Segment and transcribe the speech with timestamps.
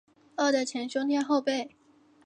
[0.37, 1.75] 饿得前胸贴后背